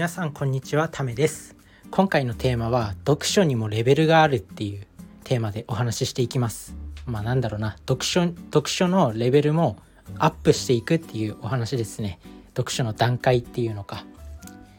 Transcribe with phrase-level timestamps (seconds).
[0.00, 1.54] 皆さんこんにちはためです。
[1.90, 4.86] 今回のテーマは読書にもレベルがあるっていう
[5.24, 6.74] テーマでお話ししていきます。
[7.04, 7.76] まあなんだろうな。
[7.86, 9.76] 読書読書のレベルも
[10.16, 12.18] アップしていくっていうお話ですね。
[12.56, 14.06] 読書の段階っていうのか。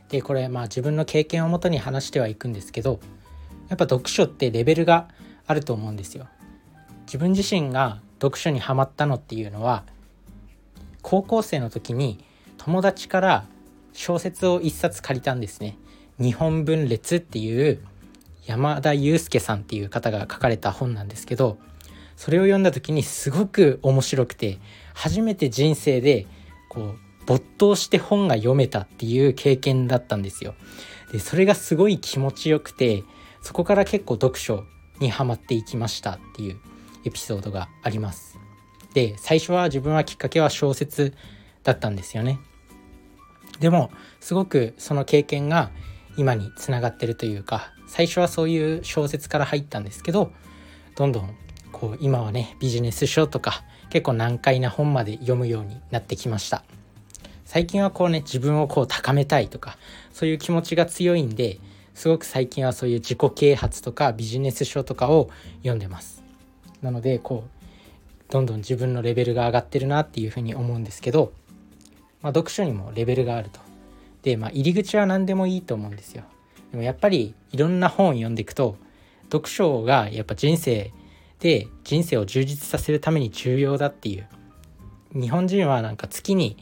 [0.10, 3.00] でこれまあ自分の経験をもとに話してはいくんですけど
[3.70, 5.08] やっぱ読書ってレベルが
[5.46, 6.26] あると思うんですよ。
[7.06, 9.84] 自分自身が読書にはまったのっていうのは
[11.04, 12.26] 高校生の時に
[12.58, 13.46] 友達から
[13.94, 15.78] 小説を一冊借りたんですね。
[16.20, 17.84] 日本文列っていう
[18.46, 21.58] 山田祐介さんっていう方が書かれた本なんですけど
[22.16, 24.60] それを読んだ時にすごく面白くて
[24.94, 26.28] 初めて人生で
[26.70, 30.56] こう没頭して本が読めたっていう経験だったんですよ。
[31.12, 33.04] でそれがすごい気持ちよくて
[33.42, 34.64] そこから結構読書
[35.00, 36.58] にはまっていきましたっていう
[37.06, 38.38] エピソードがあります。
[38.94, 41.14] で最初は自分はきっかけは小説
[41.64, 42.40] だったんですよね。
[43.62, 45.72] でもすごくその経験が
[46.18, 50.32] 今につながってるというか最初はそういう小説から入ったんですけど
[50.96, 51.36] どんどん
[51.72, 56.64] こう今はねビジネス書とか結構難解な本まで読むようになってきました。
[57.46, 59.78] 最近はこうね自分をこう高めたいとか
[60.14, 61.60] そういう気持ちが強いんで
[61.94, 66.24] すごく最近はそういう自己啓発とかビジネス書とかを読んでます。
[66.82, 71.34] なのでこうどんどん自分のレベルが上がってるなっていうふうに思うんですけど
[72.22, 73.60] まあ、読書にもレベルがあると。
[74.22, 76.24] で、まあ、入り口は何でもいいと思うんですよ。
[76.72, 78.78] でもやっぱりいろんな本を読んでいくと
[79.24, 80.92] 読書がやっぱ人生
[81.40, 84.28] で人生を充実させるために重要だっていう
[85.14, 86.58] 日本人はなんか月に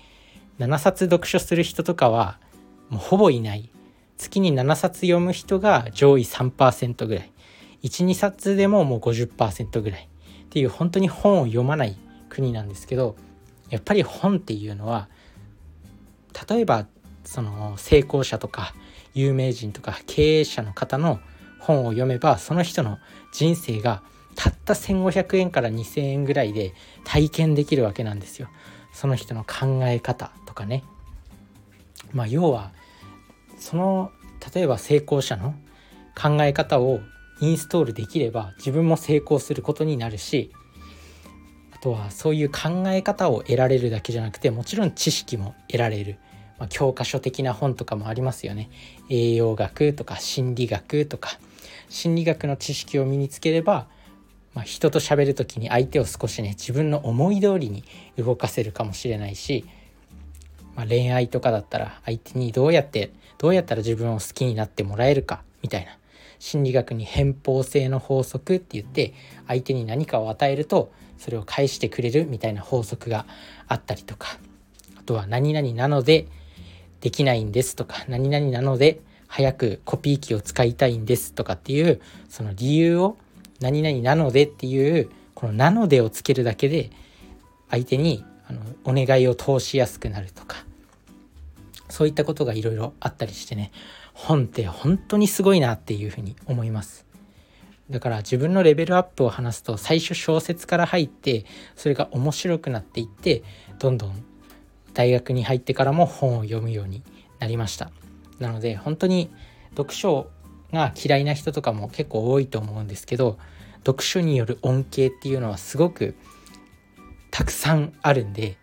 [0.60, 2.40] 7冊読書する人とかは
[2.90, 3.70] もうほぼいない
[4.18, 7.32] 月に7冊読む人が上位3%ぐらい
[7.84, 10.10] 12冊でももう50%ぐらい
[10.44, 11.98] っていう本当に本を読まない
[12.30, 13.16] 国なんですけど
[13.70, 15.08] やっぱり本っていうのは
[16.50, 16.88] 例えば
[17.24, 18.74] その成功者とか
[19.14, 21.20] 有名人とか経営者の方の
[21.60, 23.00] 本を読めばその人の
[23.32, 24.02] 人生が
[24.36, 28.48] たった1500円から2000円ぐらいで体験できるわけなんですよ。
[28.94, 30.84] その人の考え方とかね。
[32.14, 32.72] まあ要は
[33.58, 34.12] その
[34.54, 35.54] 例えば成功者の
[36.20, 37.02] 考え方を
[37.42, 40.52] インストールできれば自分も成功することになるし
[41.74, 46.18] あとはそういう考え方を得られるだけじゃなくてもちろん知識も得られる
[46.60, 48.70] まあ、教科書的な本とかもありますよね。
[49.10, 51.40] 栄養学とか心理学とか。
[51.90, 53.88] 心理学の知識を身につければ、
[54.54, 57.84] まあ、人と喋る時に相手を少しね自分の思い通りに
[58.18, 59.66] 動かせるかもしれないし、
[60.76, 65.98] まあ、恋愛とかだったら相手にどうやってどうやったら自分を好きになってもらえるかみたいな。
[66.42, 69.14] 心理学に偏方性の法則って言って
[69.46, 73.26] 相手に何かを与えるとそれを返してくれるみたいな法則が
[73.68, 74.38] あったりとか。
[74.98, 76.28] あとは何々なので
[77.02, 83.18] できないんですとか何々なので早くコピー機を使いたいんですとかっていうその理由を
[83.60, 86.90] 何々なのでっていうこの「なので」をつけるだけで
[87.70, 90.66] 相手にあのお願いを通しやすくなるとか
[91.90, 93.72] そういったことがいろいろあったりしてね
[94.14, 97.06] 本って本当にすごいなっていうふうに思います。
[97.90, 101.46] だから自分のレベルアップを話すと最初小説から入って
[101.76, 103.42] それが面白くなっていって
[103.80, 104.24] どんどん
[105.00, 107.04] 大学に入ってからも本を読むように
[107.40, 107.90] なりました。
[108.38, 109.32] なので本当に
[109.70, 110.30] 読書
[110.74, 113.40] が嫌いな人とかも結構多いと思うんですけど
[113.86, 116.16] 読書による恩恵っていうのはすごく
[117.32, 118.58] たくさんあるんで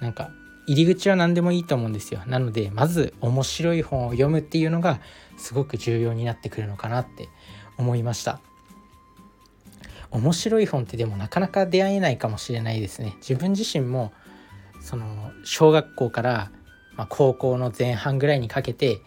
[0.00, 0.30] なんか
[0.68, 2.22] 入り口は何でもいいと思うんですよ。
[2.28, 5.00] なのでまず面白い本を読むっていうのが
[5.38, 7.28] すごく重要になってくるのかなって
[7.76, 8.38] 思いました。
[10.12, 13.16] 面白い本ってでもなかなか出会えないかもしれないですね。
[13.16, 14.12] 自分自身も
[14.88, 16.50] その小学校から、
[16.96, 19.02] ま、高校の前半ぐらいにかけて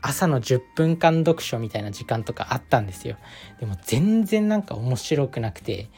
[0.00, 3.16] 朝の10分間読書みたいな時間とかあったんですよ。
[3.58, 5.88] でも全然なんか面白くなくて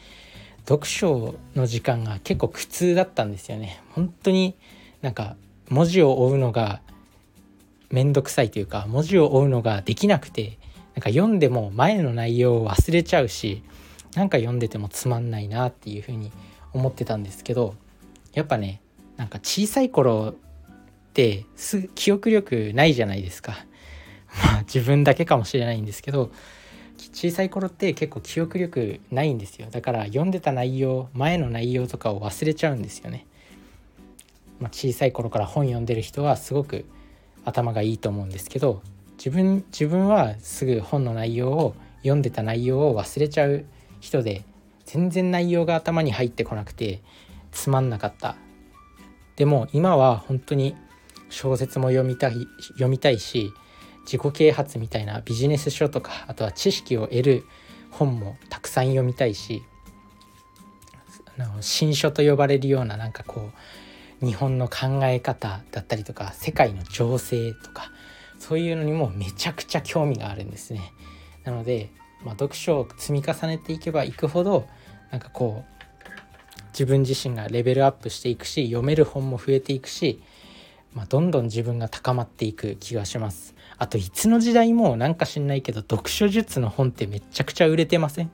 [0.61, 3.83] 読書の時間が結構苦痛だったんですよね。
[3.91, 4.57] 本当に
[5.03, 5.37] なんか
[5.69, 6.81] 文字を追うのが
[7.91, 10.59] 面倒くさいというか文字を追うのができなくて
[10.95, 13.63] なんか読んでも前の内容を忘れちゃうし
[14.15, 16.33] なんか読んでてもつまんないなっていうふうに
[16.73, 17.75] 思ってたんですけど
[18.33, 18.81] やっぱね
[19.17, 23.53] なんか小さい頃ってす記憶力ないじゃないですか。
[24.45, 26.31] まあ自分だけかもしれないんですけど
[27.13, 33.27] 小さい頃って結構記憶力ないんですよだから読んでた内容前の内容とかを忘れちゃうんですよね。
[34.59, 36.87] まあ、小さい頃から本読んでる人はすごく
[37.45, 38.83] 頭がいいと思うんですけど
[39.19, 43.65] 自分自分はすぐ本の内容を読んでた内容を忘れちゃう
[44.01, 44.45] 人で
[44.85, 47.03] 全然内容が頭に入ってこなくて
[47.53, 48.37] つまんなかった
[49.37, 50.75] でも今は本当に
[51.29, 53.53] 小説も読みたい読みたいし
[54.05, 57.45] 自己啓発みたいなビジネス書とかあとは知識を得る
[57.91, 59.63] 本もたくさん読みたいし
[61.61, 63.51] 新書と呼ばれるようななんかこ
[64.23, 67.91] う日本の考え方だったりとか世界の情勢とか
[68.39, 70.93] そういうのにもめちゃくちゃ興味があるんですね。
[71.45, 71.91] なので、
[72.25, 74.67] まあ、読書を積み重ねていけばいくほど
[75.11, 75.76] なんかこう
[76.77, 80.21] 自分自身がレベルアップしていくし読める本も増えていくし、
[80.93, 83.55] まあ、どんどん自分が高まっていく気がします。
[83.79, 88.31] あといつの時代もなんか知んないけど読書術の本ってめちゃくちゃ売れてません？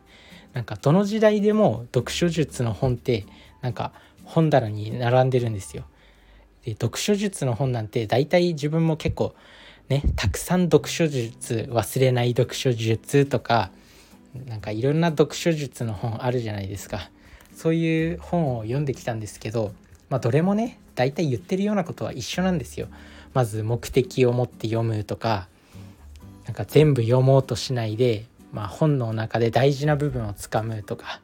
[0.53, 3.27] なんかどの時代でも読書術の本って
[3.61, 3.93] なんか
[4.25, 5.85] 本棚に並んでるんですよ。
[6.65, 9.35] で読書術の本なんて大体自分も結構
[9.89, 13.71] ねたくさん読書術忘れない読書術とか
[14.47, 17.11] なんかいろんな読書術の本あるじゃないですか。
[17.55, 19.73] そういう本を読んできたんですけど、
[20.09, 22.89] まあ、どれもね大体言ってるようなことは一緒なんですよ。
[23.35, 25.49] まず目的を持って読むとか
[26.45, 31.21] なんか全部読もうとしないで、まあ、本の中で大事な部分をつかむとか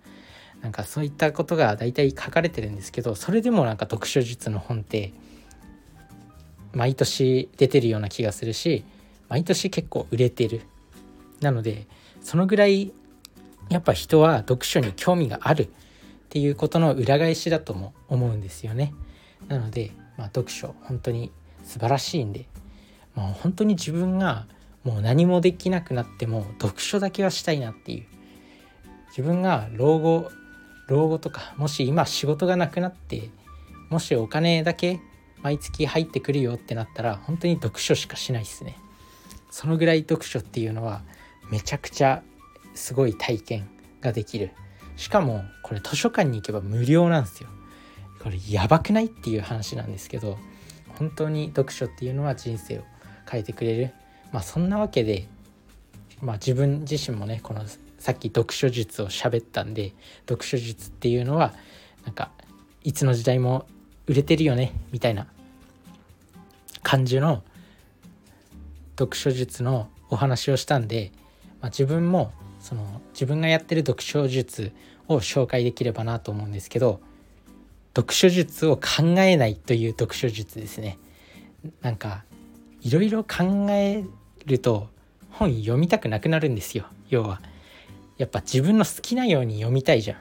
[0.63, 5.13] なんかそういったことが大体書かれてるんですけどそれでもなんか読書術の本って
[6.73, 8.85] 毎年出てるような気がするし
[9.29, 10.63] 毎年結構売れてる
[11.41, 11.87] なので
[12.23, 12.93] そのぐらい
[13.69, 15.71] やっぱ人は読書に興味がある
[16.29, 18.93] っていうことの裏返しだとも思うんですよね。
[19.49, 21.33] なので、まあ、読書本当に
[21.65, 22.47] 素晴らしいんで
[23.15, 24.47] もう本当に自分が
[24.85, 28.07] もう何もできなくなっても読書だけはしたいなっていう。
[29.09, 30.31] 自分が老後
[30.87, 33.31] 老後とかもし今仕事がなくなって
[33.89, 35.01] もしお金だけ
[35.43, 38.77] 毎月入ってくるよってなったら本当に読書しかしないですね。
[39.51, 41.03] そのぐらい読書っていうのは
[41.51, 42.23] めちゃくちゃ
[42.75, 43.69] すごい体験
[44.03, 44.51] ができる。
[44.99, 47.49] しかもこれ図書館に行けば無料なんですよ。
[48.21, 50.37] これやばくないっていう話なんですけど
[50.99, 52.83] 本当に読書っていうのは人生を
[53.31, 53.93] 変えてくれる。
[54.33, 55.29] まあそんなわけで
[56.21, 57.65] まあ自分自身もねこの
[58.00, 59.93] さっき読書術を喋ったんで
[60.29, 61.55] 読書術っていうのは
[62.05, 62.33] なんか
[62.83, 63.67] いつの時代も
[64.09, 65.29] 売れてるよねみたいな
[66.83, 67.44] 感じの
[68.99, 71.12] 読書術のお話をしたんで、
[71.61, 74.72] まあ、自分もその自分がやってる読書術
[75.06, 77.00] を紹介できればなと思うんですけど
[77.96, 80.99] 読書術を考えないという読書術ですね。
[81.82, 82.25] なんか
[82.82, 84.05] いろいろ考え
[84.46, 84.88] ると
[85.31, 86.87] 本読みたくなくなるんですよ。
[87.08, 87.40] 要は
[88.16, 90.19] やっぱ自分の好きなように読みたいじゃん。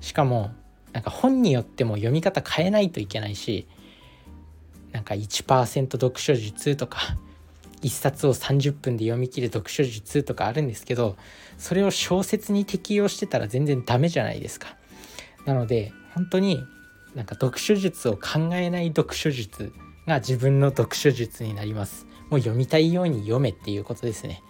[0.00, 0.52] しかも
[0.92, 3.66] なんか本によっても読み方変えないといけないし
[4.92, 7.16] なんか1%読書術とか
[7.82, 11.16] 1冊を30分で読み切る読書術とかあるんですけど
[11.58, 14.76] それを小説に適用してたら全然ダメじゃないですか。
[15.44, 16.64] なので本当に
[17.14, 19.72] なんか読書術を考えない読書術
[20.06, 22.06] が自分の読書術になります。
[22.30, 24.42] もう読みたいように読めっていうことですね。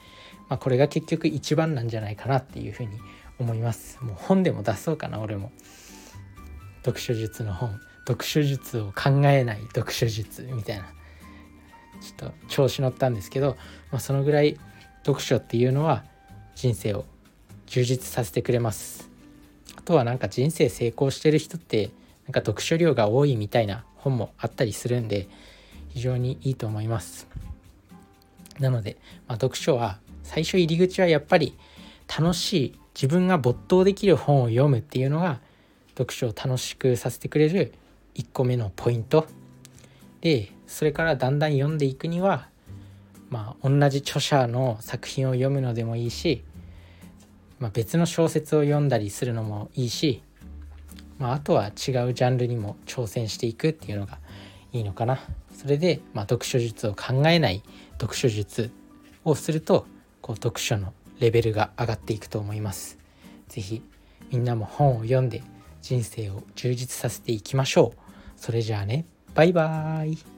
[0.49, 2.91] まあ、これが結局一番なんじゃないかなっていうふうに
[3.39, 3.99] 思います。
[4.03, 5.51] もう本でも出そうかな俺も。
[6.85, 7.81] 読書術の本。
[8.07, 10.93] 読書術を考えない読書術みたいな。
[12.03, 13.57] ちょっと調子乗ったんですけど、
[13.91, 14.59] まあ、そのぐらい
[15.05, 16.05] 読書っていうのは
[16.55, 17.05] 人生を
[17.67, 19.09] 充実させてくれます。
[19.77, 21.91] あとはなんか人生成功してる人って
[22.27, 25.29] なんか読書量が多いみたいな本もあったりするんで
[25.89, 27.27] 非常にいいと思います。
[28.59, 28.97] なので、
[29.27, 31.57] まあ、読書は最初入り口はやっぱり
[32.07, 35.41] 楽しい自分が没頭できる本を読むっていうのが
[35.97, 37.73] 読書を楽しくさせてくれる
[38.15, 39.27] 1個目のポイント。
[40.21, 42.49] でそれからだんだん読んでいくには
[43.29, 46.45] まあ同じ著者の作品を読むのでもいいし、
[47.59, 50.23] まあ、別の小説を読んだりするのもいいし、
[51.19, 54.19] まあ、あとは違うジャンルにも挑戦していくっていうのが
[54.73, 55.21] いいのかな。
[55.55, 57.63] それで、まあ、読書術を考えない
[58.01, 58.71] 読書術
[59.25, 59.87] をすると
[60.23, 62.99] こう読書のレベルが上がっていくと思います。
[63.49, 63.83] 是非
[64.31, 65.43] みんなも本を読んで
[65.83, 68.01] 人生を充実させていきましょう。
[68.37, 70.32] それじゃあね、バイバーイ。